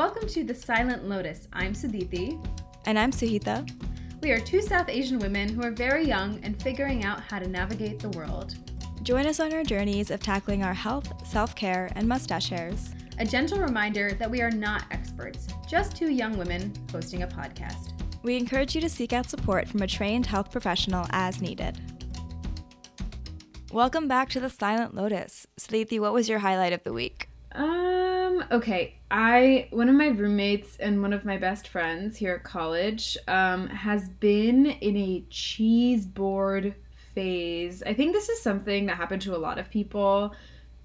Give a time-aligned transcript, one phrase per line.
[0.00, 1.46] Welcome to The Silent Lotus.
[1.52, 2.42] I'm Sadithi.
[2.86, 3.70] And I'm Suhita.
[4.22, 7.46] We are two South Asian women who are very young and figuring out how to
[7.46, 8.54] navigate the world.
[9.02, 12.94] Join us on our journeys of tackling our health, self care, and mustache hairs.
[13.18, 17.92] A gentle reminder that we are not experts, just two young women hosting a podcast.
[18.22, 21.78] We encourage you to seek out support from a trained health professional as needed.
[23.70, 25.46] Welcome back to The Silent Lotus.
[25.60, 27.28] Sadithi, what was your highlight of the week?
[27.52, 28.99] Um, okay.
[29.10, 33.66] I one of my roommates and one of my best friends here at college um
[33.68, 36.74] has been in a cheese board
[37.14, 37.82] phase.
[37.84, 40.34] I think this is something that happened to a lot of people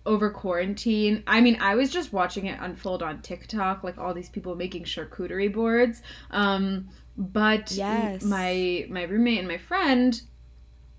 [0.07, 1.23] over quarantine.
[1.25, 4.83] I mean, I was just watching it unfold on TikTok, like all these people making
[4.83, 6.01] charcuterie boards.
[6.31, 8.23] Um, but Yes.
[8.23, 10.19] my my roommate and my friend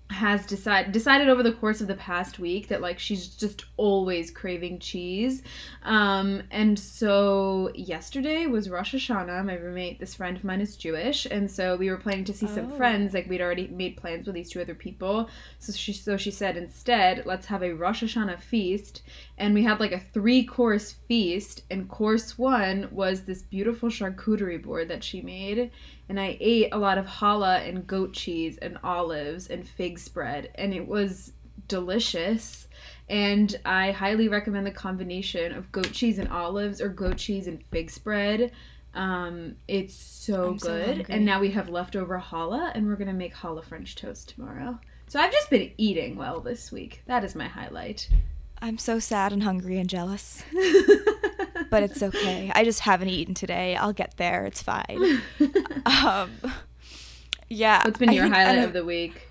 [0.09, 4.31] has decided decided over the course of the past week that like she's just always
[4.31, 5.43] craving cheese.
[5.83, 9.43] Um and so yesterday was rosh hashanah.
[9.45, 11.25] My roommate this friend of mine is jewish.
[11.29, 12.77] And so we were planning to see some Oh.
[12.77, 15.29] friends like we'd already made plans with these two other people.
[15.59, 19.01] So she so she said instead let's have a rosh hashanah feast.
[19.37, 21.63] And we had like a three course feast.
[21.69, 25.69] And course one was this beautiful charcuterie board that she made
[26.09, 30.49] and I ate a lot of challah and goat cheese and olives and fig spread,
[30.55, 31.33] and it was
[31.67, 32.67] delicious.
[33.09, 37.63] And I highly recommend the combination of goat cheese and olives or goat cheese and
[37.71, 38.51] fig spread.
[38.93, 40.85] Um, it's so I'm good.
[40.97, 41.05] hungry.
[41.09, 44.79] and now we have leftover challah, and we're gonna make challah French toast tomorrow.
[45.07, 47.01] So I've just been eating well this week.
[47.05, 48.09] That is my highlight.
[48.61, 50.43] I'm so sad and hungry and jealous,
[51.69, 52.51] but it's okay.
[52.53, 53.75] I just haven't eaten today.
[53.75, 54.45] I'll get there.
[54.45, 55.21] It's fine.
[55.85, 56.31] um,
[57.49, 57.83] yeah.
[57.85, 59.23] What's been your think- highlight of the week?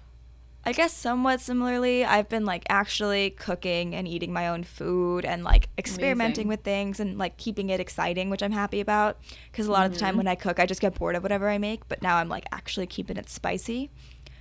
[0.69, 5.45] I guess somewhat similarly, I've been like actually cooking and eating my own food and
[5.45, 6.48] like experimenting Amazing.
[6.48, 9.17] with things and like keeping it exciting, which I'm happy about.
[9.53, 10.18] Because a lot of the time Mhm.
[10.18, 12.47] when I cook, I just get bored of whatever I make, but now I'm like
[12.51, 13.91] actually keeping it spicy.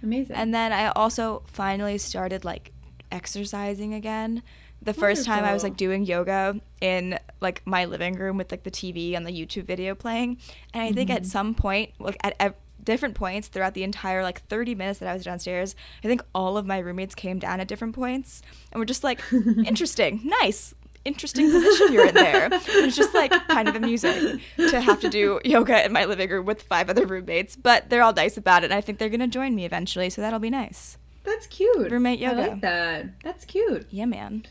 [0.01, 0.35] Amazing.
[0.35, 2.71] And then I also finally started like
[3.11, 4.41] exercising again.
[4.85, 8.63] The first time I was like doing yoga in like my living room with like
[8.63, 10.37] the TV and the YouTube video playing.
[10.73, 11.17] And I think Mm-hmm.
[11.17, 12.53] at some point, like at ev-
[12.83, 16.55] different points throughout the entire like 30 minutes that I was downstairs, I think all
[16.57, 18.41] of my roommates came down at different points
[18.71, 19.21] and were just like,
[19.65, 20.73] interesting, nice.
[21.03, 22.49] Interesting position you're in there.
[22.51, 26.29] It was just like kind of amusing to have to do yoga in my living
[26.31, 28.71] room with five other roommates, but they're all nice about it.
[28.71, 30.97] And I think they're gonna join me eventually, so that'll be nice.
[31.23, 31.91] That's cute.
[31.91, 32.41] Roommate yoga.
[32.43, 33.05] I like that.
[33.23, 33.85] That's cute.
[33.91, 34.45] Yeah, man.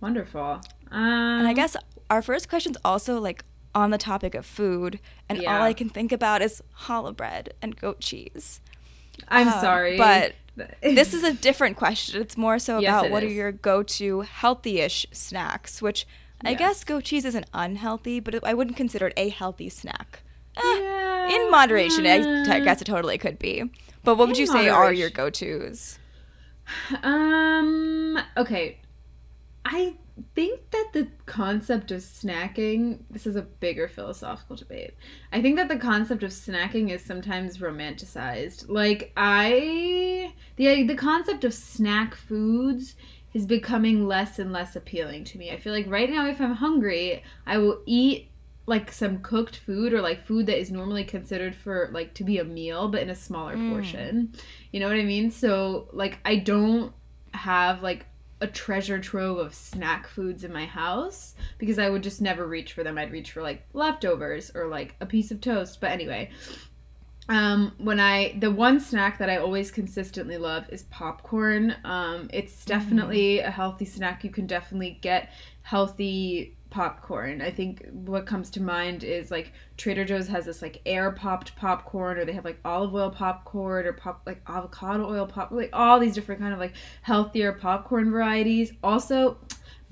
[0.00, 0.60] Wonderful.
[0.90, 1.76] Um, And I guess
[2.08, 3.44] our first question's also like
[3.74, 7.76] on the topic of food, and all I can think about is challah bread and
[7.76, 8.60] goat cheese.
[9.28, 10.34] I'm Um, sorry, but
[10.82, 12.20] This is a different question.
[12.20, 13.30] It's more so about it what is.
[13.30, 16.06] are your go-to healthy-ish snacks, which
[16.44, 16.58] I Yeah.
[16.58, 20.22] guess goat cheese isn't unhealthy, but I wouldn't consider it a healthy snack.
[20.56, 23.70] Eh, Yeah, in moderation, I t- uh, guess it totally could be.
[24.02, 25.98] But what would you say are your go-tos?
[27.02, 28.18] Um.
[28.36, 28.78] Okay.
[29.64, 29.94] I
[30.34, 33.00] think that the concept of snacking.
[33.10, 34.94] This is a bigger philosophical debate.
[35.32, 38.66] I think that the concept of snacking is sometimes romanticized.
[38.68, 42.96] Like I, the the concept of snack foods
[43.32, 45.50] is becoming less and less appealing to me.
[45.52, 48.28] I feel like right now, if I'm hungry, I will eat
[48.66, 52.38] like some cooked food or like food that is normally considered for like to be
[52.38, 53.70] a meal but in a smaller Mm.
[53.70, 54.32] portion
[54.70, 56.92] you know what i mean so like i don't
[57.32, 58.06] have like
[58.40, 62.72] a treasure trove of snack foods in my house because i would just never reach
[62.72, 62.96] for them.
[62.96, 65.80] I'd reach for like leftovers or like a piece of toast.
[65.80, 66.30] But anyway
[67.30, 71.74] um when i the one snack that i always consistently love is popcorn.
[71.84, 74.22] Um it's definitely a healthy snack.
[74.24, 75.30] You can definitely get
[75.62, 77.40] healthy popcorn.
[77.42, 81.54] I think what comes to mind is like trader joe's has this like air popped
[81.56, 85.70] popcorn or they have like olive oil popcorn or pop like avocado oil pop like
[85.72, 88.72] all these different kind of like healthier popcorn varieties.
[88.82, 89.38] Also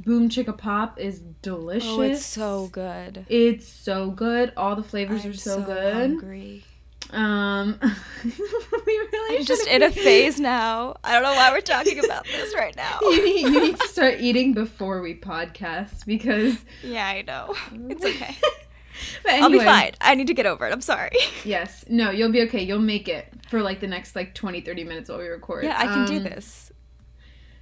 [0.00, 3.26] boom chicka pop is delicious Oh, it's so good.
[3.28, 4.52] it's so good.
[4.56, 5.94] All the flavors I'm are so, good.
[5.94, 6.64] hungry.
[7.10, 7.78] Um,
[8.24, 8.30] we
[8.86, 10.96] really I'm just in a phase now.
[11.02, 12.98] I don't know why we're talking about this right now.
[13.02, 17.54] You need, you need to start eating before we podcast because Yeah, I know.
[17.88, 18.36] It's okay.
[19.22, 19.92] But I'll be fine.
[20.00, 20.72] I need to get over it.
[20.72, 21.16] I'm sorry.
[21.44, 22.62] Yes, no, you'll be okay.
[22.62, 25.64] You'll make it for like the next like 20, 30 minutes while we record.
[25.64, 26.72] Yeah, I can do Um, this.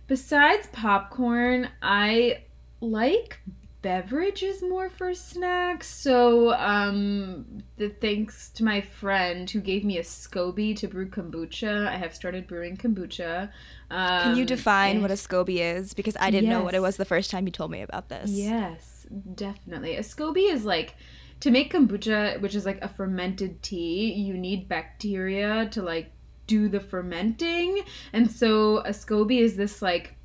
[0.06, 2.42] Besides popcorn, I
[2.80, 3.38] like
[3.86, 5.86] beverages more for snacks.
[5.88, 11.86] So, um, the thanks to my friend who gave me a SCOBY to brew kombucha,
[11.86, 13.48] I have started brewing kombucha.
[13.88, 15.94] Um, Can you define and- what a SCOBY is?
[15.94, 18.28] Because I didn't know what it was the first time you told me about this.
[18.28, 19.06] Yes,
[19.36, 19.94] definitely.
[19.94, 20.96] A SCOBY is like
[21.38, 26.10] to make kombucha, which is like a fermented tea, you need bacteria to like
[26.48, 27.82] do the fermenting.
[28.12, 30.15] And so a SCOBY is this like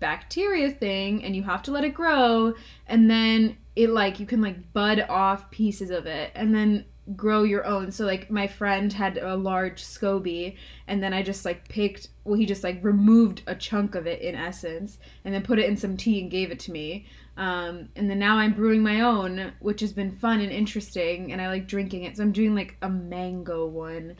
[0.00, 2.54] bacteria thing and you have to let it grow
[2.86, 6.84] and then it like you can like bud off pieces of it and then
[7.16, 7.90] grow your own.
[7.90, 10.56] So like my friend had a large SCOBY
[10.86, 14.20] and then I just like picked well he just like removed a chunk of it
[14.20, 17.06] in essence and then put it in some tea and gave it to me.
[17.38, 21.40] Um, and then now I'm brewing my own, which has been fun and interesting, and
[21.40, 22.16] I like drinking it.
[22.16, 24.16] So I'm doing like a mango one,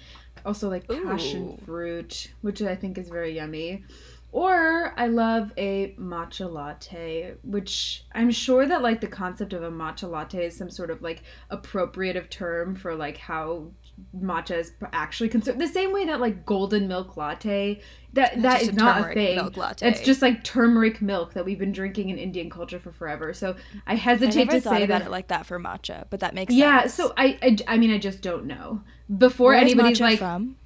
[0.47, 1.65] also like passion Ooh.
[1.65, 3.85] fruit, which I think is very yummy.
[4.31, 9.71] Or I love a matcha latte, which I'm sure that like the concept of a
[9.71, 13.69] matcha latte is some sort of like appropriative term for like how
[14.15, 15.59] matcha is actually considered.
[15.59, 17.81] The same way that like golden milk latte,
[18.13, 19.37] that That's that is a not a thing.
[19.37, 19.89] milk latte.
[19.89, 23.33] It's just like turmeric milk that we've been drinking in Indian culture for forever.
[23.33, 25.07] So I I hesitate never to thought say about that.
[25.07, 26.61] it like that for matcha, but that makes sense.
[26.61, 26.95] yeah, sense.
[26.95, 28.83] so I, I I mean I just don't know.
[29.17, 30.57] Before Where anybody's like from?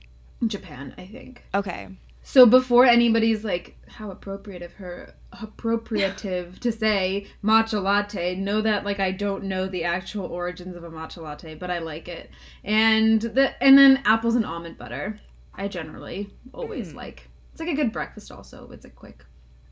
[0.47, 1.45] Japan, I think.
[1.55, 1.89] Okay.
[2.25, 8.85] So before anybody's like, how appropriate of her, appropriative to say matcha latte, know that
[8.85, 12.31] like I don't know the actual origins of a matcha latte, but I like it.
[12.65, 15.19] And the and then apples and almond butter,
[15.55, 16.97] I generally always Hmm.
[16.99, 17.29] like.
[17.53, 18.33] It's like a good breakfast.
[18.33, 19.25] Also, it's a quick.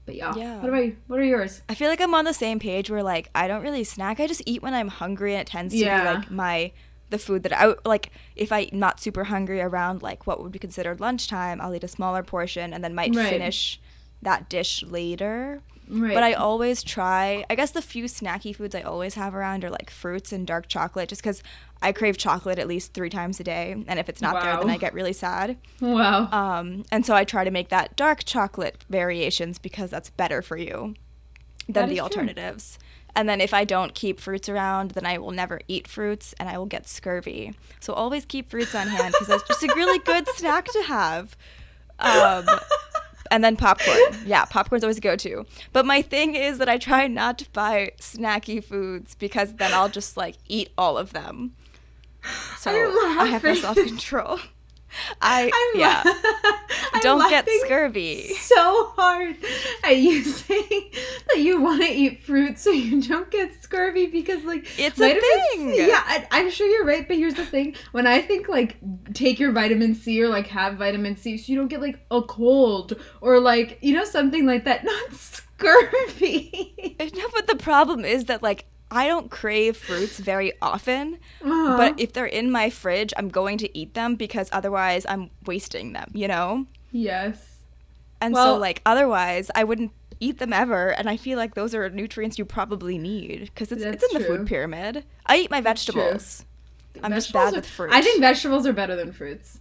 [0.04, 0.34] But yeah.
[0.36, 0.56] Yeah.
[0.60, 0.96] What about you?
[1.06, 1.62] What are yours?
[1.68, 4.20] I feel like I'm on the same page where like I don't really snack.
[4.20, 6.00] I just eat when I'm hungry, and it tends to Yeah.
[6.14, 6.72] be like my
[7.10, 8.10] the food that I like.
[8.36, 11.88] If I'm not super hungry around like what would be considered lunchtime, I'll eat a
[11.88, 13.28] smaller portion and then might Right.
[13.28, 13.80] finish
[14.22, 15.60] that dish later.
[15.92, 16.14] Right.
[16.14, 17.44] But I always try.
[17.50, 20.68] I guess the few snacky foods I always have around are like fruits and dark
[20.68, 21.42] chocolate, just because
[21.82, 24.70] I crave chocolate at least three times a day, and if it's not there, then
[24.70, 25.56] I get really sad.
[25.80, 26.28] wow.
[26.30, 30.56] Um, and so I try to make that dark chocolate variations because that's better for
[30.56, 30.94] you
[31.68, 32.04] than is the true.
[33.14, 36.48] And then if I don't keep fruits around, then I will never eat fruits and
[36.48, 37.54] I will get scurvy.
[37.80, 41.36] So always keep fruits on hand because that's just a really good snack to have.
[41.98, 42.46] Um,
[43.30, 43.98] and then popcorn.
[44.24, 45.44] Yeah, popcorn's always a go to.
[45.72, 49.88] But my thing is that I try not to buy snacky foods because then I'll
[49.88, 51.54] just like eat all of them.
[52.58, 54.38] So I have no self control.
[55.20, 56.02] I I'm yeah.
[56.92, 58.34] I'm Don't get scurvy.
[58.34, 59.36] So hard
[59.84, 60.90] at you saying
[61.28, 65.20] that you want to eat fruit so you don't get scurvy because like It's a
[65.20, 65.74] thing.
[65.74, 68.76] Yeah, I, I'm sure you're right, but here's the thing: when I think like
[69.14, 72.22] take your vitamin C or like have vitamin C so you don't get like a
[72.22, 76.96] cold or like you know something like that, not scurvy.
[77.14, 81.76] No, but the problem is that like I don't crave fruits very often, Uh-huh.
[81.76, 85.92] but if they're in my fridge, I'm going to eat them because otherwise I'm wasting
[85.92, 86.66] them, you know?
[86.90, 87.62] yes,
[88.20, 91.74] And Well- so like otherwise I wouldn't eat them ever and I feel like those
[91.74, 94.38] are nutrients you probably need because it's, it's in the true.
[94.38, 95.04] food pyramid.
[95.24, 96.44] I eat my vegetables.
[97.02, 97.90] I'm just bad are- with fruit.
[97.92, 99.60] I think vegetables are better than fruits.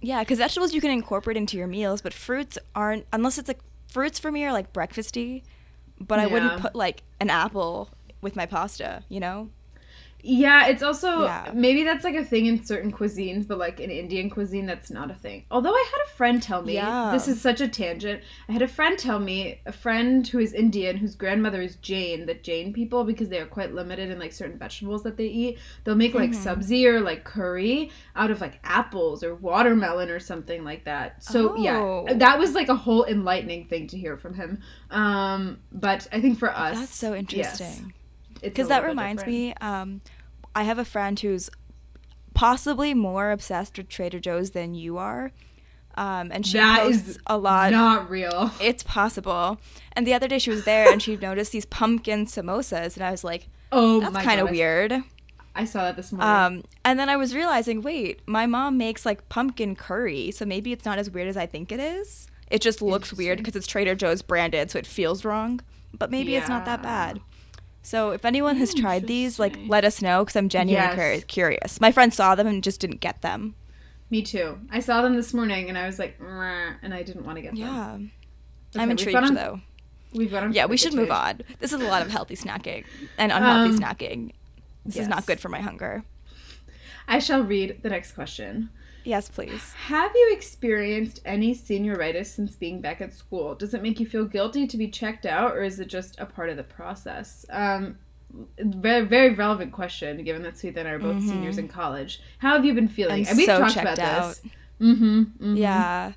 [0.00, 3.60] Yeah, because vegetables you can incorporate into your meals, but fruits aren't unless it's like
[3.88, 5.42] fruits for me are like breakfasty.
[5.98, 7.88] But I wouldn't put like an apple
[8.22, 9.50] with my pasta, you know?
[10.24, 11.50] Yeah, it's also Yeah.
[11.52, 15.10] maybe that's like a thing in certain cuisines, but like in Indian cuisine, that's not
[15.10, 15.42] a thing.
[15.50, 17.10] Although I had a friend tell me Yeah.
[17.12, 18.22] this is such a tangent.
[18.48, 22.26] I had a friend tell me a friend who is Indian whose grandmother is Jain.
[22.26, 25.58] That Jain people, because they are quite limited in like certain vegetables that they eat,
[25.82, 26.36] they'll make like Mhm.
[26.44, 31.20] sabzi or like curry out of like apples or watermelon or something like that.
[31.20, 32.06] So yeah, Oh.
[32.08, 34.60] that was like a whole enlightening thing to hear from him.
[34.92, 37.92] Um, but I think for us, That's so interesting.
[37.92, 38.01] a
[38.42, 39.38] Because that reminds different.
[39.38, 40.00] me, um,
[40.54, 41.50] I have a friend who's
[42.34, 45.32] possibly more obsessed with Trader Joe's than you are.
[45.94, 47.72] Um, and she That posts a lot.
[47.72, 48.50] Not real.
[48.60, 49.60] It's possible.
[49.92, 53.10] And the other day she was there and she noticed these pumpkin samosas, and I
[53.10, 55.02] was like, Oh, "That's kind of weird."
[55.54, 56.28] I saw that this morning.
[56.28, 60.72] Um, and then I was realizing, wait, my mom makes like pumpkin curry, so maybe
[60.72, 62.26] it's not as weird as I think it is.
[62.50, 65.60] It just looks weird because it's Trader Joe's branded, so it feels wrong.
[65.92, 67.20] But maybe it's not that bad.
[67.82, 70.98] So if anyone has tried these, like let us know because I'm genuinely Yes.
[71.24, 71.80] curi- curious.
[71.80, 73.54] My friend saw them and just didn't get them.
[74.10, 74.58] Me too.
[74.70, 77.52] I saw them this morning and I was like, and I didn't want to get
[77.52, 77.58] them.
[77.58, 77.94] Yeah,
[78.74, 79.60] Okay, I'm intrigued on- though.
[80.14, 81.40] We've got Yeah, we should move on.
[81.58, 82.84] This is a lot of healthy snacking
[83.16, 84.32] and unhealthy Um, snacking.
[84.84, 86.04] This is not good for my hunger.
[87.08, 88.68] I shall read the next question.
[89.04, 89.72] Yes, please.
[89.86, 93.54] Have you experienced any senioritis since being back at school?
[93.54, 96.26] Does it make you feel guilty to be checked out, or is it just a
[96.26, 97.44] part of the process?
[97.50, 97.98] Um,
[98.58, 101.28] very, very relevant question, given that Sweet and I are both Mhm.
[101.28, 102.20] seniors in college.
[102.38, 103.26] How have you been feeling?
[103.28, 104.28] I'm we've so talked about out.
[104.28, 104.42] this.
[104.80, 106.12] Mm-hmm, Yeah.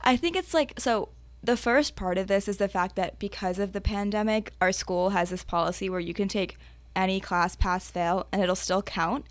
[0.00, 1.08] I think it's like so
[1.42, 5.10] the first part of this is the fact that because of the pandemic, our school
[5.10, 6.56] has this policy where you can take
[6.96, 9.26] any class pass fail and it'll still count.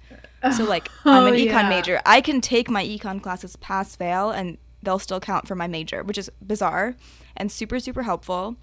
[0.52, 1.70] So like Oh, I'm an econ yeah.
[1.70, 2.02] major.
[2.06, 6.04] I can take my econ classes pass fail and they'll still count for my major,
[6.04, 6.96] which is bizarre
[7.36, 8.56] and super super helpful.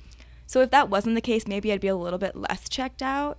[0.47, 3.39] So if that wasn't the case, maybe I'd be a little bit less checked out.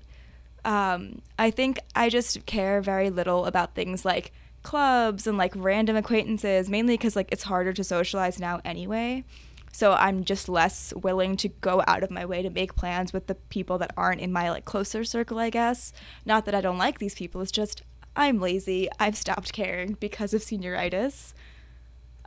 [0.64, 4.32] Um, I think I just care very little about things like
[4.64, 9.24] clubs and like random acquaintances, mainly because like it's harder to socialize now anyway.
[9.72, 13.28] So I'm just less willing to go out of my way to make plans with
[13.28, 15.92] the people that aren't in my like closer circle, I guess.
[16.26, 17.84] Not that I don't like these people, it's just
[18.16, 18.88] I'm lazy.
[19.00, 21.34] I've stopped caring because of senioritis.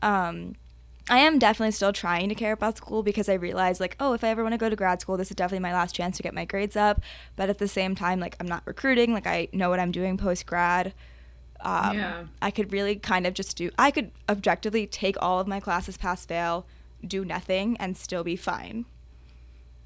[0.02, 0.54] Um,
[1.11, 4.23] I am definitely still trying to care about school because I realize like, oh, if
[4.23, 6.23] I ever want to go to grad school, this is definitely my last chance to
[6.23, 7.00] get my grades up.
[7.35, 10.18] But at the same time, like I'm not recruiting, like I know what I'm doing
[10.18, 10.92] post grad.
[11.61, 12.25] Um, Yeah.
[12.42, 13.71] I could really kind of just do.
[13.78, 16.66] I could objectively take all of my classes pass fail,
[17.07, 18.85] do nothing, and still be fine.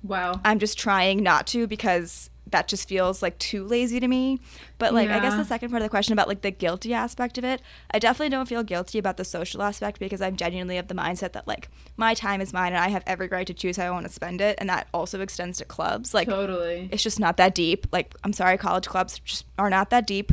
[0.02, 0.40] Wow.
[0.44, 4.40] I'm just trying not to because that just feels like too lazy to me.
[4.78, 7.38] But like I guess the second part of the question about like the guilty aspect
[7.38, 10.88] of it, I definitely don't feel guilty about the social aspect because I'm genuinely of
[10.88, 13.76] the mindset that like my time is mine and I have every right to choose
[13.76, 16.14] how I want to spend it and that also extends to clubs.
[16.14, 16.88] Like totally.
[16.92, 17.86] it's just not that deep.
[17.92, 20.32] Like I'm sorry college clubs just are not that deep.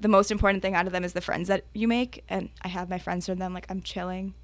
[0.00, 2.68] The most important thing out of them is the friends that you make and I
[2.68, 4.34] have my friends from them like I'm chilling.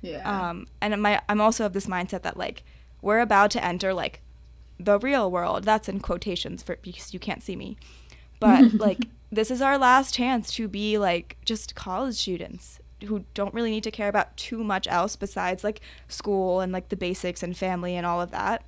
[0.00, 0.48] Yeah.
[0.50, 2.64] Um, and my I'm also of this mindset that like
[3.00, 4.22] we're about to enter like
[4.84, 5.64] the real world.
[5.64, 7.76] That's in quotations for because you can't see me.
[8.40, 13.52] But like this is our last chance to be like just college students who don't
[13.54, 17.42] really need to care about too much else besides like school and like the basics
[17.42, 18.64] and family and all of that.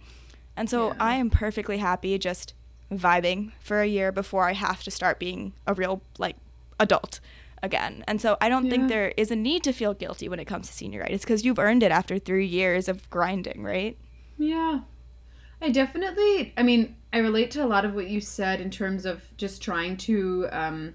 [0.56, 0.94] And so Yeah.
[1.00, 2.54] I am perfectly happy just
[2.92, 6.36] vibing for a year before I have to start being a real like
[6.80, 7.20] adult
[7.62, 8.04] again.
[8.08, 8.70] And so I don't Yeah.
[8.70, 11.58] think there is a need to feel guilty when it comes to senioritis because you've
[11.58, 13.96] earned it after 3 years of grinding, right?
[14.38, 14.80] Yeah.
[15.64, 19.06] I definitely, I mean, I relate to a lot of what you said in terms
[19.06, 20.94] of just trying to um,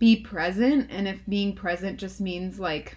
[0.00, 0.90] be present.
[0.90, 2.96] And if being present just means like,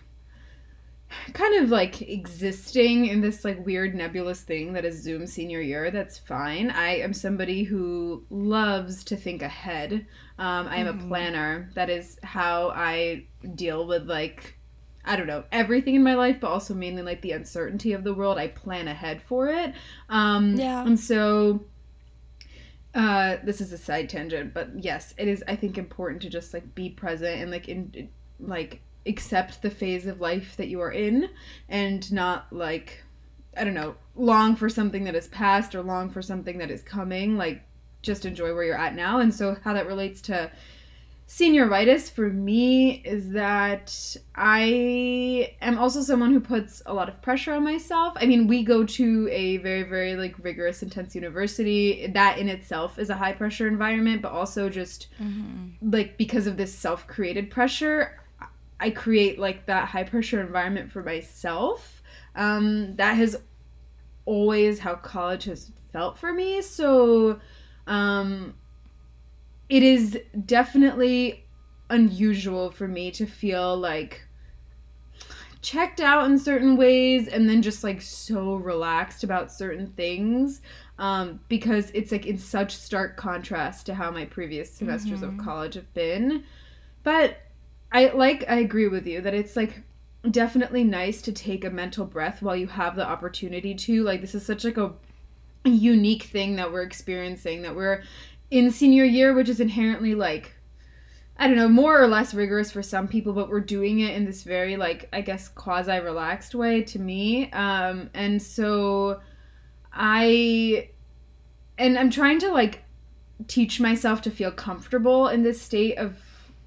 [1.34, 5.92] kind of like existing in this like weird nebulous thing that is Zoom senior year,
[5.92, 6.72] that's fine.
[6.72, 10.04] I am somebody who loves to think ahead.
[10.40, 11.70] Um, I am a planner.
[11.76, 14.57] That is how I deal with like
[15.08, 18.14] I don't know, everything in my life, but also mainly like the uncertainty of the
[18.14, 18.38] world.
[18.38, 19.74] I plan ahead for it.
[20.10, 20.86] Um, Yeah.
[20.86, 21.64] And so,
[22.94, 26.54] uh, this is a side tangent, but yes, it is, I think, important to just
[26.54, 28.10] like be present and like, in,
[28.40, 31.30] like, accept the phase of life that you are in
[31.70, 33.04] and not like,
[33.56, 36.82] I don't know, long for something that is past or long for something that is
[36.84, 37.38] coming.
[37.38, 37.64] Like,
[38.02, 39.20] just enjoy where you're at now.
[39.20, 40.52] And so, how that relates to
[41.28, 47.54] senioritis for me is that I am also someone who puts a lot of pressure
[47.54, 48.14] on myself.
[48.16, 52.08] I mean, we go to a very, very like rigorous, intense university.
[52.08, 55.08] That in itself is a high pressure environment, but also just
[55.82, 58.22] like because of this self created pressure,
[58.80, 62.02] I create like that high pressure environment for myself.
[62.36, 63.36] Um, that has
[64.26, 66.62] always how college has felt for me.
[66.62, 67.40] So,
[67.86, 68.54] um,
[69.70, 71.46] it is definitely
[71.90, 74.24] unusual for me to feel like
[75.62, 80.62] checked out in certain ways and then just like so relaxed about certain things
[81.00, 85.76] um, because it's like in such stark contrast to how my previous semesters of college
[85.76, 86.44] have been.
[87.04, 87.38] But
[87.90, 89.82] i like i agree with you that it's like
[90.30, 94.04] definitely nice to take a mental breath while you have the opportunity to.
[94.04, 94.94] Like this is such like a
[95.64, 98.04] unique thing that we're experiencing that we're
[98.50, 100.54] in senior year which is inherently like
[101.40, 104.26] I don't know, more or less rigorous for some people, but we're doing it in
[104.26, 107.52] this very like I guess quasi relaxed way to me.
[107.52, 109.22] Um and so
[109.94, 110.90] I
[111.78, 112.84] and I'm trying to like
[113.48, 116.18] teach myself to feel comfortable in this state of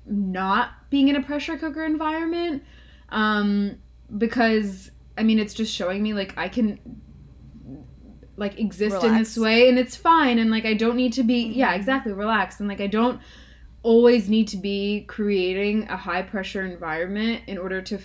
[0.06, 2.62] not being in a pressure cooker environment
[3.08, 3.76] um
[4.18, 6.78] because I mean it's just showing me like I can
[8.40, 11.44] like exist in this way and it's fine and like I don't need to be
[11.44, 13.20] yeah exactly relax and like I don't
[13.82, 18.02] always need to be creating a high pressure environment in order to f-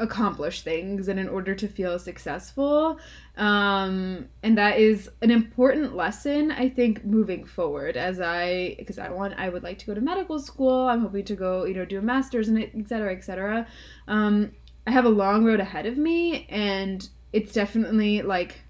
[0.00, 2.98] accomplish things and in order to feel successful
[3.36, 9.08] um and that is an important lesson i think moving forward as i because i
[9.08, 11.84] want i would like to go to medical school i'm hoping to go you know
[11.84, 13.66] do a master's and et cetera et cetera
[14.08, 14.50] um
[14.86, 18.63] i have a long road ahead of me and it's definitely like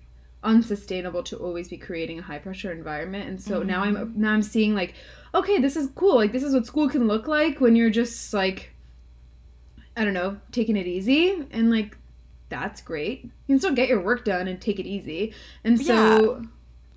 [0.45, 4.21] unsustainable to always be creating a high pressure environment and so now i'm mm-hmm.
[4.21, 4.95] now i'm seeing like
[5.35, 8.33] okay this is cool like this is what school can look like when you're just
[8.35, 8.73] like
[9.97, 11.97] i don't know taking it easy and like
[12.51, 15.33] that's great you can still get your work done and take it easy
[15.65, 16.45] and so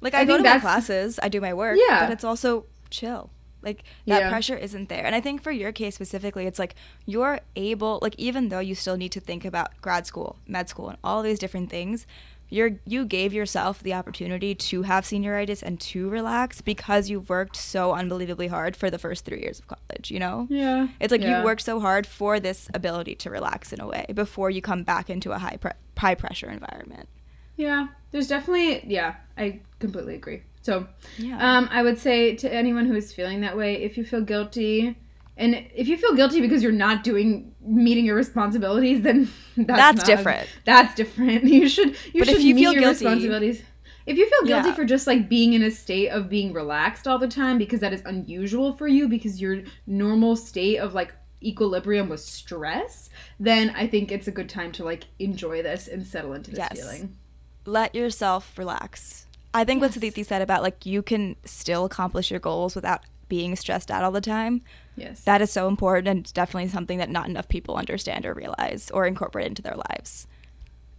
[0.01, 2.05] Like I I, go think to my classes, I do my work, Yeah.
[2.05, 3.31] but it's also chill.
[3.63, 4.29] Like that Yeah.
[4.29, 5.03] pressure isn't there.
[5.03, 6.75] And I think for your case specifically, it's like
[7.05, 10.89] you're able like even though you still need to think about grad school, med school
[10.89, 12.05] and all these different things,
[12.49, 17.55] you're you gave yourself the opportunity to have senioritis and to relax because you've worked
[17.55, 20.47] so unbelievably hard for the first 3 years of college, you know?
[20.49, 20.87] Yeah.
[20.99, 21.39] It's like yeah.
[21.39, 24.83] you worked so hard for this ability to relax in a way before you come
[24.83, 27.09] back into a high pre- high pressure environment.
[27.55, 27.87] Yeah.
[28.11, 30.43] There's definitely yeah, I completely agree.
[30.61, 30.87] So
[31.17, 31.37] Yeah.
[31.39, 34.95] Um, I would say to anyone who is feeling that way, if you feel guilty,
[35.37, 39.97] and if you feel guilty because you're not doing meeting your responsibilities, then that's, That's
[39.97, 40.47] not- different.
[40.65, 41.43] That's different.
[41.57, 43.61] You should you But should if you meet feel your guilty- responsibilities.
[44.05, 44.75] If you feel guilty Yeah.
[44.75, 47.91] for just like being in a state of being relaxed all the time because that
[47.91, 51.13] is unusual for you because your normal state of like
[51.43, 56.05] equilibrium was stress, then I think it's a good time to like enjoy this and
[56.07, 56.79] settle into this Yes.
[56.79, 57.17] feeling.
[57.65, 59.25] let yourself relax.
[59.53, 60.01] I think what Yes.
[60.13, 64.11] Sadithi said about like you can still accomplish your goals without being stressed out all
[64.11, 64.61] the time.
[64.97, 65.21] Yes.
[65.21, 68.89] That is so important and it's definitely something that not enough people understand or realize
[68.91, 70.27] or incorporate into their lives.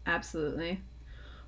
[0.07, 0.81] Absolutely.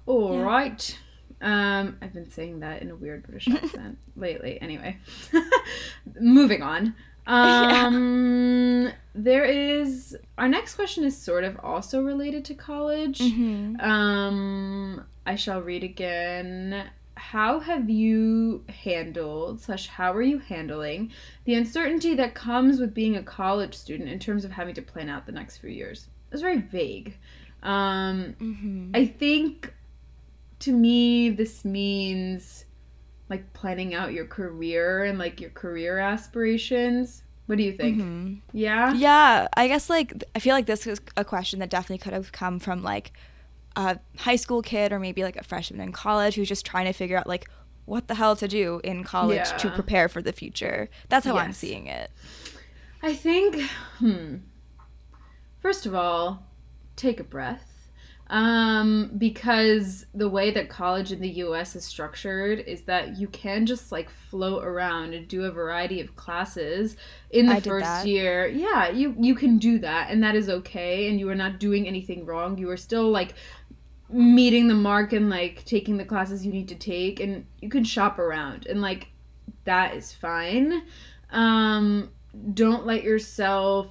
[0.07, 0.43] All Yeah.
[0.43, 0.99] right.
[1.41, 4.61] Um, I've been saying that in a weird British accent lately.
[4.61, 4.99] Anyway,
[6.21, 6.95] moving on.
[7.27, 13.21] Um, there is our next question is sort of also related to college.
[13.21, 13.81] Mm-hmm.
[13.81, 16.91] Um, I shall read again.
[17.21, 21.13] How have you handled slash how are you handling
[21.45, 25.09] the uncertainty that comes with being a college student in terms of having to plan
[25.11, 26.09] out the next few years?
[26.33, 27.17] It's very vague.
[27.63, 28.93] Um, Mm-hmm.
[28.95, 29.75] I think
[30.61, 32.65] to me this means
[33.29, 37.23] like planning out your career and like your career aspirations.
[37.47, 37.99] What do you think?
[37.99, 38.35] Mm-hmm.
[38.53, 38.95] Yeah?
[38.95, 42.33] Yeah, I guess like I feel like this is a question that definitely could have
[42.33, 43.13] come from like
[43.77, 46.93] a high school kid or maybe like a freshman in college who's just trying to
[46.93, 47.49] figure out like
[47.85, 50.89] what the hell to do in college to prepare for the future.
[51.09, 52.11] That's how I'm seeing it.
[53.03, 53.61] I think,
[53.99, 54.37] hmm.
[55.61, 56.47] First of all,
[56.97, 57.70] take a breath.
[58.31, 63.67] Um, because the way that college in the US is structured is that you can
[63.67, 66.97] just like float around and do a variety of classes
[67.31, 68.47] in the I first year.
[68.47, 71.89] Yeah, you you can do that and that is okay and you are not doing
[71.89, 72.57] anything wrong.
[72.57, 73.35] You are still like
[74.09, 77.83] meeting the mark and like taking the classes you need to take and you can
[77.83, 79.09] shop around and like
[79.65, 80.83] that is fine.
[81.31, 82.11] Um
[82.55, 83.89] don't let yourself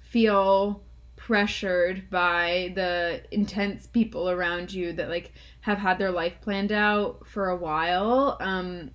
[0.00, 0.82] feel
[1.26, 7.26] pressured by the intense people around you that like have had their life planned out
[7.26, 8.36] for a while.
[8.38, 8.92] Um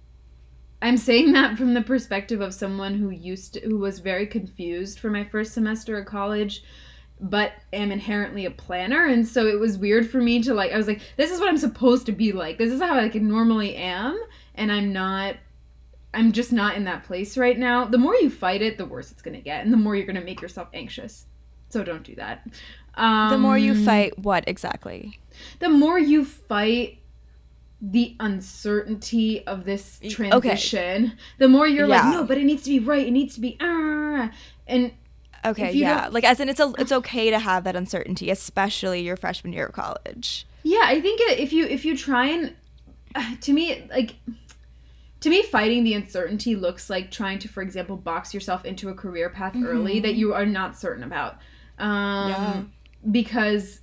[0.81, 4.97] i'm saying that from the perspective of someone who used to, who was very confused
[4.97, 6.63] for my first semester of college
[7.19, 9.05] but am inherently a planner.
[9.05, 11.49] And so it was weird for me to like i was like this is what
[11.49, 12.57] i'm supposed to be like.
[12.57, 14.17] This is how i like normally am.
[14.55, 15.35] And i'm not
[16.13, 17.83] i'm just not in that place right now.
[17.83, 19.65] The more you fight it the worse it's going to get.
[19.65, 21.25] And the more you're going to make yourself anxious
[21.71, 22.47] so don't do that
[22.95, 25.19] um, the more you fight what exactly?
[25.59, 26.99] the more you fight
[27.81, 30.49] the uncertainty of this Y- okay.
[30.49, 33.41] transition the more you're like no but it needs to be right it needs to
[33.41, 34.29] be ah.
[34.67, 34.91] and
[35.43, 36.07] Okay, yeah.
[36.11, 39.65] Like as in it's a, it's okay to have that uncertainty, especially your freshman year
[39.65, 40.45] of college.
[40.61, 42.55] Yeah, I think if you if you try and
[43.41, 44.13] to me like
[45.21, 48.93] to me fighting the uncertainty looks like trying to for example box yourself into a
[48.93, 50.03] career path early Mhm.
[50.03, 51.37] that you are not certain about.
[51.77, 52.63] Um Yeah.
[53.09, 53.79] because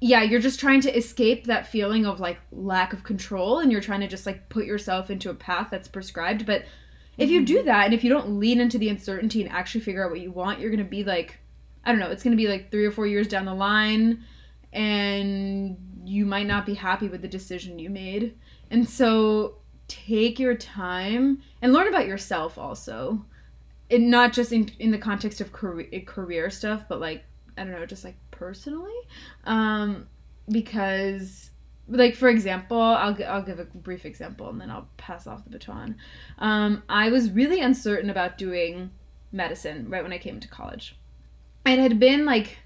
[0.00, 3.80] yeah, you're just trying to escape that feeling of like lack of control and you're
[3.80, 6.64] trying to just like put yourself into a path that's prescribed, but
[7.18, 10.04] if you do that and if you don't lean into the uncertainty and actually figure
[10.04, 11.38] out what you want, you're going to be like
[11.84, 14.24] I don't know, it's going to be like 3 or 4 years down the line
[14.72, 18.36] and you might not be happy with the decision you made.
[18.70, 19.56] And so
[19.88, 23.24] take your time and learn about yourself also.
[23.92, 27.24] Not just in in the context of career career stuff, but like
[27.56, 28.92] I don't know, just like personally.
[29.44, 30.06] Um
[30.48, 31.50] because
[31.88, 35.50] like for example, I'll I'll give a brief example and then I'll pass off the
[35.50, 35.96] baton.
[36.38, 38.90] Um I was really uncertain about doing
[39.30, 40.96] medicine right when I came to college.
[41.64, 42.58] It had been like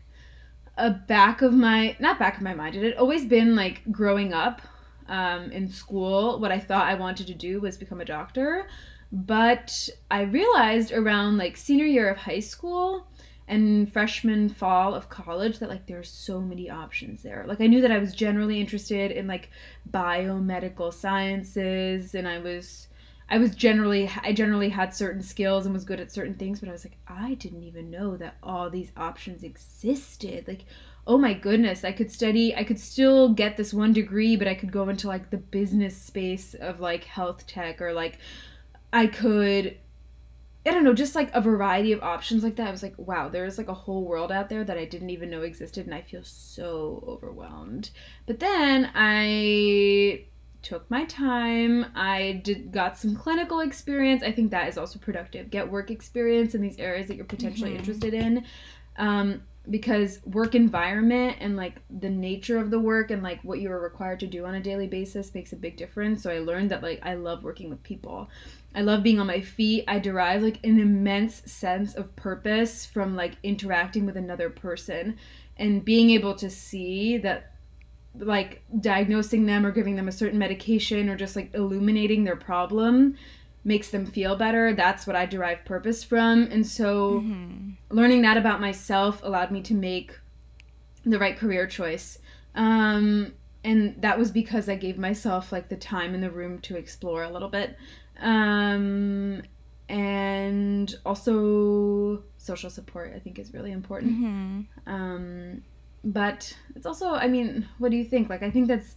[0.77, 2.77] a back of my not back of my mind.
[2.77, 4.61] It had always been like growing up
[5.09, 6.39] um, in school.
[6.39, 8.67] What I thought I wanted to do was become a doctor,
[9.12, 13.07] but I realized around like senior year of high school
[13.49, 17.45] and freshman fall of college that like there's so many options there.
[17.47, 19.51] Like I knew that I was generally interested in like
[19.90, 22.88] biomedical sciences and I was
[23.29, 26.69] I was generally I generally had certain skills and was good at certain things, but
[26.69, 30.49] I was like I didn't even know that all these options existed.
[30.49, 30.64] Like
[31.09, 34.55] oh my goodness, I could study, I could still get this one degree, but I
[34.55, 38.19] could go into like the business space of like health tech or like
[38.97, 39.77] I could
[40.67, 42.67] I don't know, just like a variety of options like that.
[42.67, 45.31] I was like, wow, there's like a whole world out there that I didn't even
[45.31, 47.91] know existed, and I feel so overwhelmed.
[48.27, 50.25] But then I
[50.63, 51.87] took my time.
[51.95, 54.25] I did got some clinical experience.
[54.25, 55.51] I think that is also productive.
[55.51, 57.79] Get work experience in these areas that you're potentially Mhm.
[57.79, 58.45] interested in.
[58.97, 63.70] Um, because work environment and like the nature of the work and like what you
[63.70, 66.22] are required to do on a daily basis makes a big difference.
[66.22, 68.29] So I learned that like I love working with people.
[68.74, 69.85] I love being on my feet.
[69.88, 75.18] I derive like an immense sense of purpose from like interacting with another person
[75.57, 77.52] and being able to see that
[78.18, 83.16] like diagnosing them or giving them a certain medication or just like illuminating their problem
[83.66, 84.72] makes them feel better.
[84.72, 86.44] That's what I derive purpose from.
[86.52, 87.72] And so Mhm.
[87.90, 90.18] learning that about myself allowed me to make
[91.05, 92.20] the right career choice.
[92.55, 93.33] Um,
[93.64, 97.24] and that was because I gave myself like the time and the room to explore
[97.24, 97.76] a little bit.
[98.20, 99.42] Um,
[99.88, 104.12] and also social support, I think, is really important.
[104.16, 104.66] Mhm.
[104.87, 105.62] Um,
[106.05, 108.31] but it's also, I mean, what do you think?
[108.31, 108.96] Like, I think that's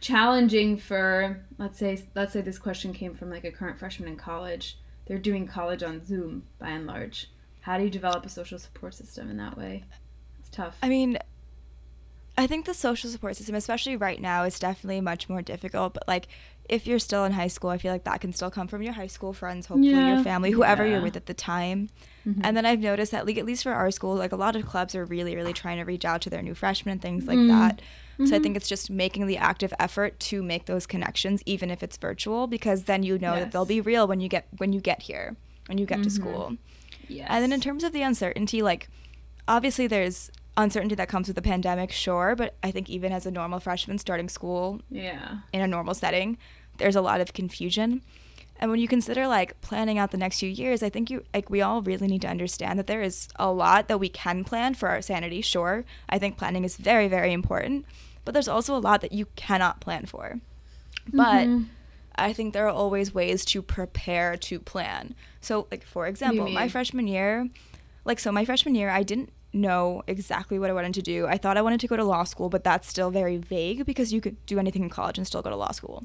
[0.00, 4.16] challenging for, let's say, let's say this question came from like a current freshman in
[4.16, 4.78] college.
[5.06, 7.30] They're doing college on Zoom by and large.
[7.60, 9.84] How do you develop a social support system in that way?
[10.38, 10.76] It's tough.
[10.82, 11.18] I mean,
[12.38, 15.94] I think the social support system, especially right now, is definitely much more difficult.
[15.94, 16.28] But like,
[16.68, 18.92] if you're still in high school, I feel like that can still come from your
[18.92, 20.14] high school friends, hopefully Yeah.
[20.16, 20.94] your family, whoever Yeah.
[20.94, 21.88] you're with at the time.
[22.26, 22.40] Mhm.
[22.42, 24.66] And then I've noticed that, like, at least for our school, like a lot of
[24.66, 27.38] clubs are really, really trying to reach out to their new freshmen and things like
[27.38, 27.48] Mm.
[27.48, 27.82] that.
[28.24, 28.42] So I Mhm.
[28.42, 32.46] think it's just making the active effort to make those connections, even if it's virtual,
[32.46, 35.36] because then you know that they'll be real when you get when you get here,
[35.66, 36.12] when you get to Mhm.
[36.12, 36.56] school.
[37.08, 37.26] yes.
[37.30, 38.88] And then in terms of the uncertainty, like
[39.46, 43.30] obviously there's uncertainty that comes with the pandemic, sure, but I think even as a
[43.30, 45.38] normal freshman starting school yeah.
[45.52, 46.38] in a normal setting,
[46.78, 48.00] there's a lot of confusion.
[48.58, 51.50] And when you consider like planning out the next few years, I think you like
[51.50, 54.72] we all really need to understand that there is a lot that we can plan
[54.72, 55.84] for our sanity, sure.
[56.08, 57.84] I think planning is very very important,
[58.26, 60.40] but there's also a lot that you cannot plan for.
[61.12, 61.66] But Mhm.
[62.16, 65.14] I think there are always ways to prepare to plan.
[65.40, 67.48] So, like for example, my freshman year,
[68.04, 71.26] like so my freshman year, I didn't know exactly what I wanted to do.
[71.26, 74.12] I thought I wanted to go to law school, but that's still very vague because
[74.12, 76.04] you could do anything in college and still go to law school.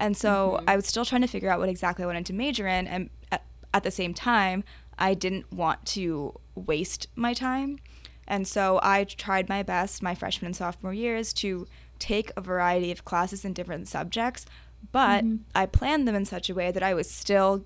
[0.00, 0.64] And so Mhm.
[0.66, 3.10] I was still trying to figure out what exactly I wanted to major in, and
[3.30, 4.64] at, at the same time,
[4.98, 7.78] I didn't want to waste my time.
[8.26, 11.66] And so I tried my best my freshman and sophomore years to
[11.98, 14.46] take a variety of classes in different subjects,
[14.92, 15.40] but Mhm.
[15.54, 17.64] I planned them in such a way that I was still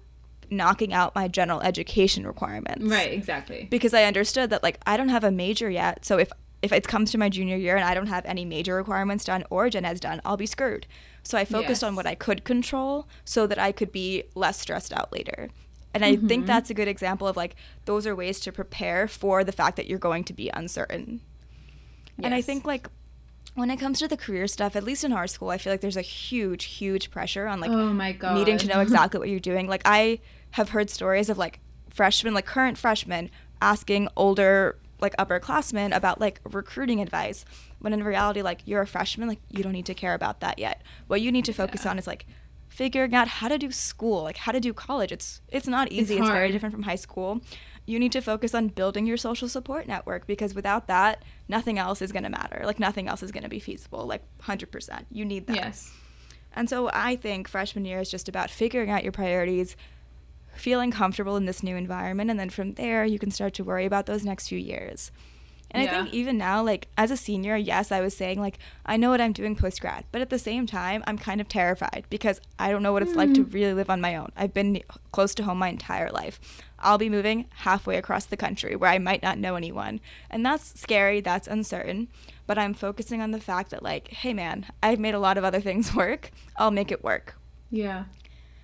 [0.50, 2.84] knocking out my general education requirements.
[2.84, 3.66] Right, exactly.
[3.70, 6.88] Because I understood that like I don't have a major yet, so if if it
[6.88, 9.84] comes to my junior year and I don't have any major requirements done or gen
[9.84, 10.86] eds done, I'll be screwed.
[11.22, 14.92] So I focused on what I could control so that I could be less stressed
[14.92, 15.50] out later.
[16.02, 16.46] And I think Mhm.
[16.46, 17.56] that's a good example of like
[17.86, 21.20] those are ways to prepare for the fact that you're going to be uncertain.
[22.22, 22.88] And I think like
[23.54, 25.80] when it comes to the career stuff, at least in our school, I feel like
[25.80, 28.34] there's a huge, huge pressure on like oh my god.
[28.34, 29.66] needing to know exactly what you're doing.
[29.66, 30.20] Like I
[30.52, 33.30] have heard stories of like freshmen, like current freshmen,
[33.60, 37.44] asking older like upperclassmen about like recruiting advice.
[37.80, 40.58] When in reality, like you're a freshman, like you don't need to care about that
[40.58, 40.82] yet.
[41.06, 41.90] What you need to focus Yeah.
[41.92, 42.26] on is like
[42.78, 45.10] figuring out how to do school, like how to do college.
[45.10, 46.16] It's it's not easy.
[46.16, 47.40] It's, very different from high school.
[47.86, 52.00] You need to focus on building your social support network because without that, nothing else
[52.00, 52.62] is going to matter.
[52.64, 54.06] Like nothing else is going to be feasible.
[54.06, 55.06] Like 100%.
[55.10, 55.56] You need that.
[55.56, 55.92] Yes.
[56.52, 59.74] And so I think freshman year is just about figuring out your priorities,
[60.54, 63.86] feeling comfortable in this new environment, and then from there you can start to worry
[63.86, 65.10] about those next few years.
[65.70, 68.96] And I think even now, like as a senior, yes, I was saying like I
[68.96, 72.06] know what I'm doing post grad, but at the same time, I'm kind of terrified
[72.08, 73.52] because I don't know what it's like to Mm.
[73.52, 74.32] really live on my own.
[74.36, 76.40] I've been close to home my entire life.
[76.78, 80.00] I'll be moving halfway across the country where I might not know anyone,
[80.30, 81.20] and that's scary.
[81.20, 82.08] That's uncertain.
[82.46, 85.44] But I'm focusing on the fact that like, hey man, I've made a lot of
[85.44, 86.30] other things work.
[86.56, 87.36] I'll make it work.
[87.70, 88.04] Yeah.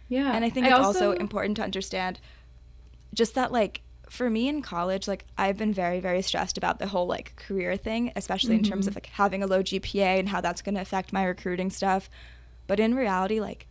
[0.08, 0.32] Yeah.
[0.34, 2.18] And I think it's also, important to understand
[3.12, 3.82] just that like
[4.14, 7.76] for me in college, like I've been very, very stressed about the whole like career
[7.76, 11.12] thing, especially in terms of like having a low GPA and how that's gonna affect
[11.12, 12.08] my recruiting stuff.
[12.66, 13.66] But in reality, like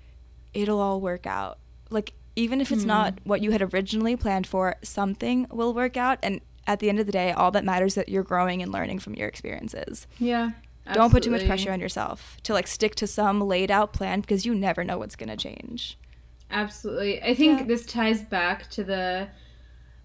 [0.53, 1.57] it'll all work out.
[1.89, 2.87] Like even if it's Hmm.
[2.89, 6.99] not what you had originally planned for, something will work out and at the end
[6.99, 10.07] of the day, all that matters is that you're growing and learning from your experiences.
[10.19, 10.51] Yeah.
[10.93, 14.21] Don't put too much pressure on yourself to like stick to some laid out plan
[14.21, 15.97] because you never know what's gonna change.
[16.51, 17.21] Absolutely.
[17.21, 17.65] I think Yeah.
[17.65, 19.27] this ties back to the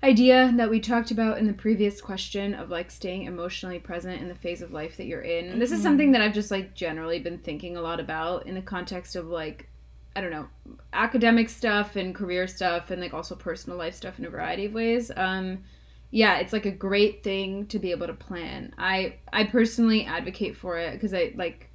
[0.02, 4.28] idea that we talked about in the previous question of like staying emotionally present in
[4.28, 5.58] the phase of life that you're in.
[5.58, 5.82] This is Mhm.
[5.82, 9.26] something that I've just like generally been thinking a lot about in the context of
[9.28, 9.68] like
[10.16, 10.48] I don't know,
[10.92, 14.72] academic stuff and career stuff and like also personal life stuff in a variety of
[14.72, 15.12] ways.
[15.16, 15.62] Um,
[16.11, 18.74] yeah, it's like a great thing to be able to plan.
[18.78, 21.70] I I personally advocate for it because I like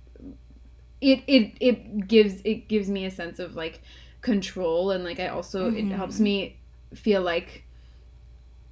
[1.00, 3.82] it it it gives it gives me a sense of like
[4.22, 5.92] control and like I also mm-hmm.
[5.92, 6.58] it helps me
[6.96, 7.64] feel like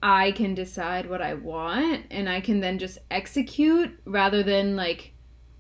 [0.03, 5.13] I can decide what I want and I can then just execute rather than like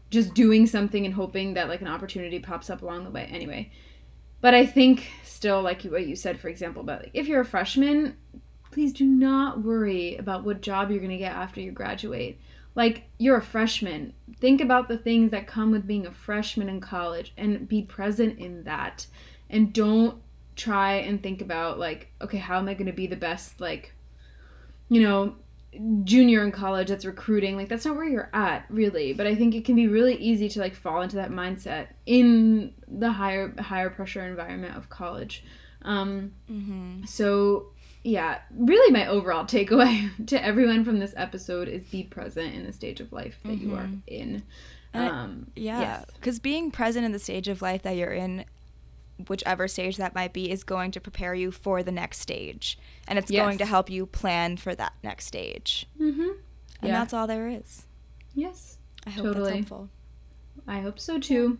[0.09, 3.29] just doing something and hoping that like an opportunity pops up along the way.
[3.31, 3.71] Anyway,
[4.41, 7.45] but I think still like what you said for example about like if you're a
[7.45, 8.17] freshman,
[8.71, 12.39] please do not worry about what job you're going to get after you graduate.
[12.73, 14.13] Like you're a freshman.
[14.39, 18.39] Think about the things that come with being a freshman in college and be present
[18.39, 19.05] in that.
[19.49, 20.17] And don't
[20.55, 23.93] try and think about like okay, how am I going to be the best like
[24.91, 25.33] you know,
[26.03, 29.55] junior in college that's recruiting like that's not where you're at really but i think
[29.55, 33.89] it can be really easy to like fall into that mindset in the higher higher
[33.89, 35.45] pressure environment of college
[35.83, 37.05] um mm-hmm.
[37.05, 37.67] so
[38.03, 42.73] yeah really my overall takeaway to everyone from this episode is be present in the
[42.73, 43.69] stage of life that mm-hmm.
[43.69, 43.99] you are mm-hmm.
[44.07, 44.43] in
[44.93, 46.39] um yeah because yes.
[46.39, 48.43] being present in the stage of life that you're in
[49.29, 52.77] whichever stage that might be is going to prepare you for the next stage.
[53.07, 53.43] And it's yes.
[53.43, 55.87] going to help you plan for that next stage.
[55.99, 56.21] Mm-hmm.
[56.21, 56.99] and yeah.
[56.99, 57.85] that's all there is.
[58.33, 58.77] Yes.
[59.05, 59.43] I hope totally.
[59.45, 59.89] that's helpful.
[60.67, 61.57] I hope so too.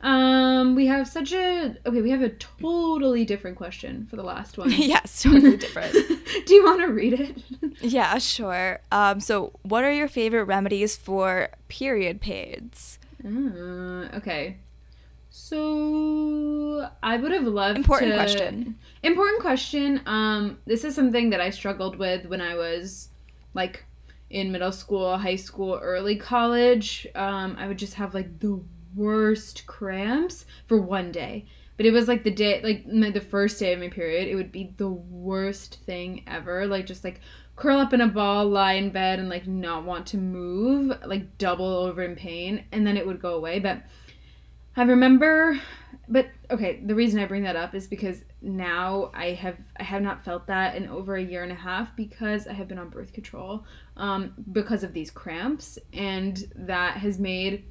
[0.00, 4.58] Um we have such a okay we have a totally different question for the last
[4.58, 4.70] one.
[4.72, 5.92] Yes totally different.
[6.46, 7.42] Do you want to read it?
[7.80, 8.80] Yeah sure.
[8.92, 14.58] Um so what are your favorite remedies for period pains uh, okay.
[15.30, 15.56] So
[17.02, 18.78] I would have loved important to, question.
[19.02, 20.00] Important question.
[20.06, 23.08] Um, this is something that I struggled with when I was
[23.54, 23.84] like
[24.30, 27.06] in middle school, high school, early college.
[27.14, 28.60] Um, I would just have like the
[28.94, 31.46] worst cramps for one day.
[31.76, 34.36] But it was like the day, like my, the first day of my period, it
[34.36, 36.66] would be the worst thing ever.
[36.66, 37.20] Like just like
[37.56, 41.36] curl up in a ball, lie in bed, and like not want to move, like
[41.38, 43.58] double over in pain, and then it would go away.
[43.58, 43.82] But
[44.76, 45.60] I remember,
[46.08, 50.02] but okay, the reason I bring that up is because now I have I have
[50.02, 52.88] not felt that in over a year and a half because I have been on
[52.88, 53.64] birth control
[53.96, 57.64] um, because of these cramps, and that has made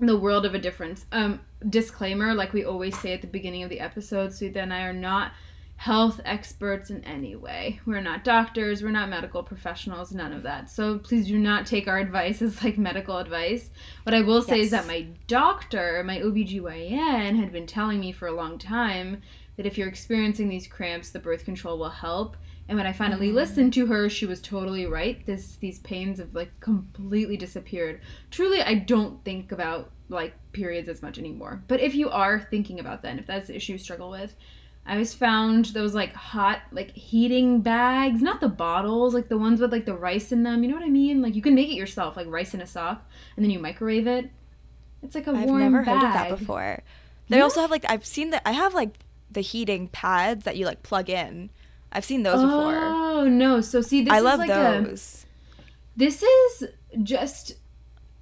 [0.00, 1.06] the world of a difference.
[1.12, 4.82] Um, disclaimer, like we always say at the beginning of the episode, Sweet and I
[4.82, 5.32] are not
[5.78, 7.78] health experts in any way.
[7.86, 10.68] We're not doctors, we're not medical professionals, none of that.
[10.68, 13.70] So please do not take our advice as like medical advice.
[14.02, 14.66] What I will say yes.
[14.66, 19.22] is that my doctor, my OBGYN, had been telling me for a long time
[19.56, 22.36] that if you're experiencing these cramps, the birth control will help.
[22.68, 23.36] And when I finally mm-hmm.
[23.36, 25.24] listened to her, she was totally right.
[25.26, 28.00] This these pains have like completely disappeared.
[28.32, 31.62] Truly, I don't think about like periods as much anymore.
[31.68, 34.34] But if you are thinking about that, if that's the issue you struggle with,
[34.88, 39.60] I always found those like hot like heating bags, not the bottles, like the ones
[39.60, 40.62] with like the rice in them.
[40.62, 41.20] You know what I mean?
[41.20, 44.06] Like you can make it yourself, like rice in a sock, and then you microwave
[44.06, 44.30] it.
[45.02, 46.00] It's like a I've warm never bag.
[46.00, 46.82] heard of that before.
[47.28, 47.42] They yeah.
[47.42, 48.98] also have like I've seen that I have like
[49.30, 51.50] the heating pads that you like plug in.
[51.92, 52.78] I've seen those oh, before.
[52.78, 53.60] Oh no!
[53.60, 55.26] So see, this I is love like those.
[55.26, 56.68] A, this is
[57.02, 57.56] just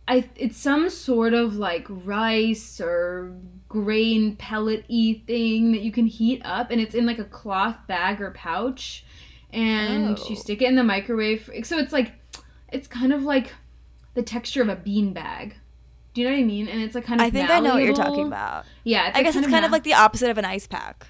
[0.08, 3.32] I it's some sort of like rice or
[3.68, 7.76] grain pellet y thing that you can heat up and it's in like a cloth
[7.88, 9.04] bag or pouch
[9.52, 10.28] and oh.
[10.28, 11.50] you stick it in the microwave.
[11.64, 12.12] So it's like
[12.72, 13.52] it's kind of like
[14.14, 15.56] the texture of a bean bag.
[16.14, 16.68] Do you know what I mean?
[16.68, 17.66] And it's like kind of I think malleable.
[17.66, 18.64] I know what you're talking about.
[18.84, 21.06] Yeah, I guess it's kind of like the opposite of an ice pack.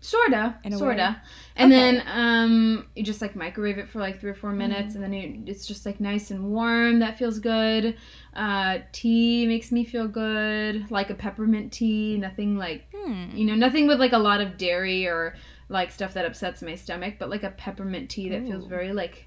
[0.00, 1.20] Sorta, sorta.
[1.56, 1.80] And okay.
[1.80, 4.96] then um, you just like microwave it for like three or four minutes, mm.
[4.96, 6.98] and then it, it's just like nice and warm.
[7.00, 7.96] That feels good.
[8.34, 12.18] Uh, tea makes me feel good, like a peppermint tea.
[12.18, 13.34] Nothing like hmm.
[13.34, 15.34] you know, nothing with like a lot of dairy or
[15.68, 18.48] like stuff that upsets my stomach, but like a peppermint tea that Ooh.
[18.48, 19.26] feels very like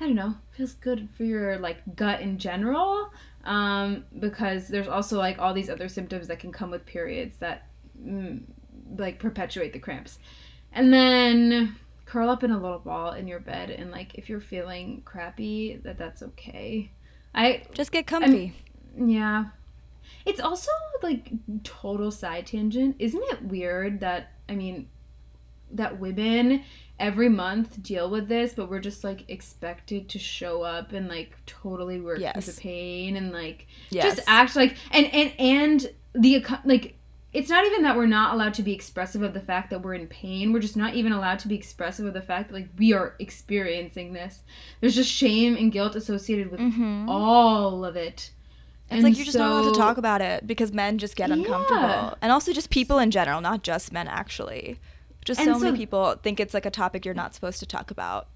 [0.00, 3.10] I don't know, feels good for your like gut in general.
[3.44, 7.68] Um, because there's also like all these other symptoms that can come with periods that.
[8.02, 8.42] Mm,
[8.96, 10.18] like perpetuate the cramps.
[10.72, 14.40] And then curl up in a little ball in your bed and like if you're
[14.40, 16.90] feeling crappy that that's okay.
[17.34, 18.26] I just get comfy.
[18.26, 19.44] I mean, yeah.
[20.24, 20.70] It's also
[21.02, 21.30] like
[21.64, 22.96] total side tangent.
[22.98, 24.88] Isn't it weird that I mean
[25.72, 26.62] that women
[26.98, 31.36] every month deal with this, but we're just like expected to show up and like
[31.46, 32.44] totally work yes.
[32.44, 34.16] through the pain and like yes.
[34.16, 36.97] just act like and and and the like
[37.32, 39.94] it's not even that we're not allowed to be expressive of the fact that we're
[39.94, 40.52] in pain.
[40.52, 43.14] We're just not even allowed to be expressive of the fact that like we are
[43.18, 44.40] experiencing this.
[44.80, 47.08] There's just shame and guilt associated with mm-hmm.
[47.08, 48.30] all of it.
[48.90, 51.80] It's like you're just not allowed to talk about it because men just get uncomfortable.
[51.80, 52.14] Yeah.
[52.22, 54.78] And also just people in general, not just men actually.
[55.24, 57.90] Just And so, many people think it's like a topic you're not supposed to talk
[57.90, 58.28] about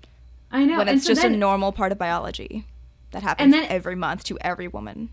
[0.51, 0.77] I know.
[0.77, 2.67] when it's so just a normal part of biology
[3.13, 5.09] that happens then- every month to every woman.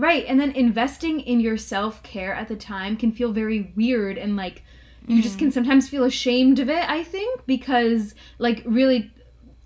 [0.00, 4.16] Right, and then investing in your self care at the time can feel very weird
[4.16, 4.62] and like
[5.06, 5.52] you just can mm.
[5.52, 9.12] sometimes feel ashamed of it, I think, because like really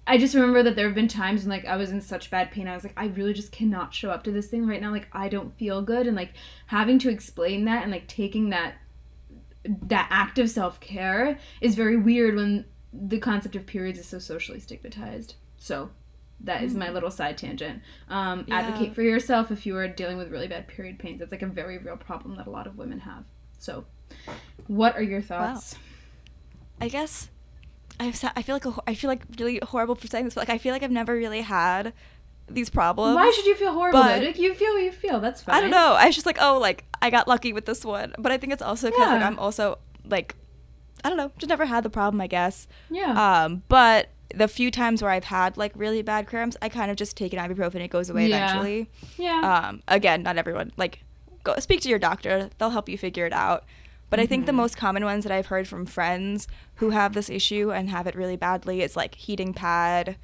[0.09, 2.51] I just remember that there have been times when like I was in such bad
[2.51, 2.67] pain.
[2.67, 4.91] I was like, I really just cannot show up to this thing right now.
[4.91, 6.33] Like I don't feel good and like
[6.67, 8.75] having to explain that and like taking that
[9.83, 14.19] that act of self care is very weird when the concept of periods is so
[14.19, 15.37] socially stigmatized.
[15.59, 15.91] So
[16.41, 17.81] that is my little side tangent.
[18.09, 18.59] Um, Yeah.
[18.61, 21.21] Advocate for yourself if you are dealing with really bad period pains.
[21.23, 23.25] It's like a very real problem that a lot of women have.
[23.59, 23.85] So,
[24.67, 25.77] what are your thoughts?
[26.81, 27.31] I guess
[28.01, 30.35] I've sa- I feel like a, ho- I feel like really horrible for saying this,
[30.35, 31.93] but like I feel like I've never really had
[32.49, 33.15] these problems.
[33.17, 34.01] Why should you feel horrible?
[34.01, 34.37] but- it?
[34.37, 35.21] You feel what you feel.
[35.21, 35.55] That's fine.
[35.57, 35.95] I don't know.
[35.95, 38.53] I was just like, oh, like I got lucky with this one, but I think
[38.53, 40.35] it's also because like I'm also like,
[41.05, 42.67] I don't know, just never had the problem, I guess.
[42.91, 43.45] Yeah.
[43.45, 46.97] Um, but the few times where I've had like really bad cramps, I kind of
[46.97, 47.77] just take an ibuprofen.
[47.77, 48.45] It goes away Yeah.
[48.45, 48.89] eventually.
[49.19, 49.69] yeah.
[49.69, 50.73] Um, again, not everyone.
[50.77, 51.01] Like,
[51.43, 52.51] go speak to your doctor.
[52.59, 53.65] They'll help you figure it out.
[54.11, 54.57] But I think the Mhm.
[54.57, 58.15] most common ones that I've heard from friends who have this issue and have it
[58.15, 60.17] really badly is like heating pad,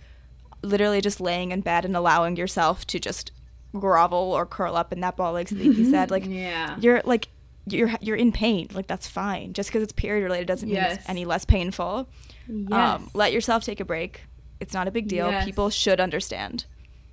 [0.62, 3.32] literally just laying in bed and allowing yourself to just
[3.76, 6.10] grovel or curl up in that ball like Sleepy said.
[6.10, 6.76] Like yeah.
[6.80, 7.28] you're like
[7.66, 8.68] you're you're in pain.
[8.72, 9.52] Like that's fine.
[9.52, 10.96] Just because it's period related doesn't mean Yes.
[10.98, 12.08] it's any less painful.
[12.48, 12.72] Yes.
[12.72, 14.22] Um, let yourself take a break.
[14.60, 15.30] It's not a big deal.
[15.30, 15.44] Yes.
[15.44, 16.64] People should understand.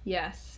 [0.04, 0.56] yes.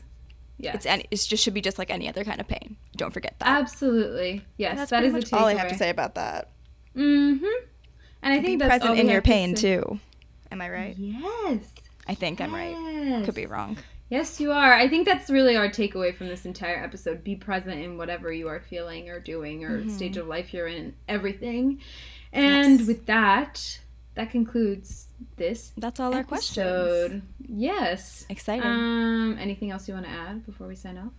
[0.61, 0.75] Yes.
[0.75, 2.75] It's any, it's just should be just like any other kind of pain.
[2.97, 3.47] Don't forget that.
[3.47, 4.43] Absolutely.
[4.57, 4.71] Yes.
[4.71, 6.49] And that's that pretty much all I have to say about that.
[6.97, 7.45] Mm-hmm.
[8.21, 9.99] And I Be think that's present in your have to pain too.
[10.51, 10.95] Am I right?
[10.97, 11.63] Yes.
[12.09, 13.23] I think I'm right.
[13.23, 13.77] Could be wrong.
[14.09, 14.73] Yes, you are.
[14.73, 17.23] I think that's really our takeaway from this entire episode.
[17.23, 19.91] Be present in whatever you are feeling or doing or Mhm.
[19.95, 21.79] stage of life you're in, everything.
[22.33, 22.87] And Yes.
[22.87, 23.79] with that,
[24.19, 27.23] that concludes this That's all our questions.
[27.47, 28.25] Yes.
[28.29, 28.65] Exciting.
[28.65, 31.13] Um, anything else you want to add before we sign off?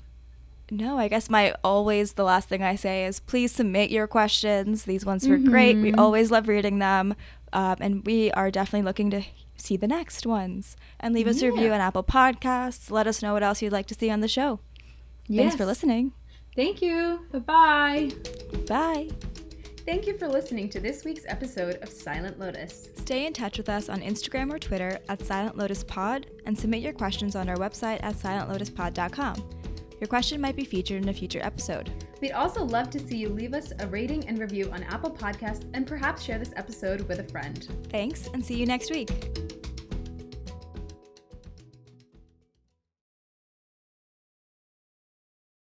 [0.73, 4.85] no, I guess my always the last thing I say is please submit your questions.
[4.85, 5.77] These ones were great.
[5.77, 5.99] We Mhm.
[5.99, 7.15] always love reading them,
[7.53, 9.23] um, and we are definitely looking to
[9.57, 10.77] see the next ones.
[11.01, 12.91] And leave us a review on Apple Podcasts.
[12.91, 14.61] Let us know what else you'd like to see on the show.
[15.29, 16.13] Thanks for listening.
[16.55, 17.21] Thank you.
[17.33, 18.11] Bye-bye.
[18.69, 19.09] Bye.
[19.91, 22.91] Thank you for listening to this week's episode of Silent Lotus.
[22.95, 26.81] Stay in touch with us on Instagram or Twitter at Silent Lotus Pod and submit
[26.81, 29.51] your questions on our website at silentlotuspod.com.
[29.99, 31.91] Your question might be featured in a future episode.
[32.21, 35.69] We'd also love to see you leave us a rating and review on Apple Podcasts
[35.75, 37.67] and perhaps share this episode with a friend.
[37.91, 39.11] Thanks and see you next week.